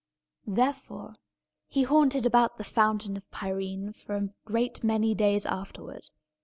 Therefore, 0.47 1.13
he 1.67 1.83
haunted 1.83 2.25
about 2.25 2.55
the 2.55 2.63
Fountain 2.63 3.15
of 3.15 3.29
Pirene 3.29 3.93
for 3.93 4.15
a 4.15 4.29
great 4.45 4.83
many 4.83 5.13
days 5.13 5.45
afterward. 5.45 6.09